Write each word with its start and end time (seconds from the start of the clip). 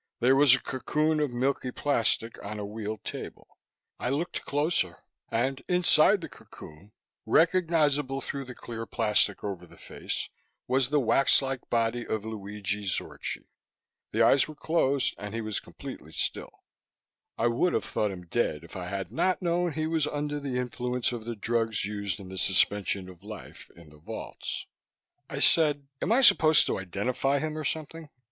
There 0.19 0.35
was 0.35 0.55
a 0.55 0.59
cocoon 0.59 1.19
of 1.19 1.29
milky 1.29 1.69
plastic 1.71 2.43
on 2.43 2.57
a 2.57 2.65
wheeled 2.65 3.03
table; 3.03 3.59
I 3.99 4.09
looked 4.09 4.43
closer, 4.45 4.97
and 5.29 5.63
inside 5.67 6.21
the 6.21 6.27
cocoon, 6.27 6.91
recognizable 7.27 8.19
through 8.19 8.45
the 8.45 8.55
clear 8.55 8.87
plastic 8.87 9.43
over 9.43 9.67
the 9.67 9.77
face, 9.77 10.27
was 10.67 10.89
the 10.89 10.99
waxlike 10.99 11.69
body 11.69 12.03
of 12.07 12.25
Luigi 12.25 12.87
Zorchi. 12.87 13.45
The 14.11 14.23
eyes 14.23 14.47
were 14.47 14.55
closed 14.55 15.13
and 15.19 15.35
he 15.35 15.41
was 15.41 15.59
completely 15.59 16.13
still. 16.13 16.63
I 17.37 17.45
would 17.45 17.73
have 17.73 17.85
thought 17.85 18.09
him 18.09 18.23
dead 18.25 18.63
if 18.63 18.75
I 18.75 18.87
had 18.87 19.11
not 19.11 19.43
known 19.43 19.73
he 19.73 19.85
was 19.85 20.07
under 20.07 20.39
the 20.39 20.57
influence 20.57 21.11
of 21.11 21.25
the 21.25 21.35
drugs 21.35 21.85
used 21.85 22.19
in 22.19 22.27
the 22.29 22.39
suspension 22.39 23.07
of 23.07 23.23
life 23.23 23.69
in 23.75 23.91
the 23.91 23.99
vaults. 23.99 24.65
I 25.29 25.37
said: 25.37 25.87
"Am 26.01 26.11
I 26.11 26.23
supposed 26.23 26.65
to 26.65 26.79
identify 26.79 27.37
him 27.37 27.55
or 27.55 27.63
something?" 27.63 28.09